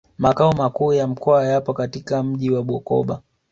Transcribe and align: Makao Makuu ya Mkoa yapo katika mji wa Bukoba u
Makao 0.17 0.53
Makuu 0.53 0.93
ya 0.93 1.07
Mkoa 1.07 1.45
yapo 1.45 1.73
katika 1.73 2.23
mji 2.23 2.51
wa 2.51 2.63
Bukoba 2.63 3.15
u 3.15 3.19